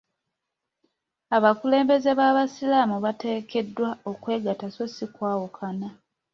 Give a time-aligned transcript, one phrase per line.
[1.35, 5.87] Abakulembeze b'abasiraamu bateekeddwa okwegatta so si kwawukana.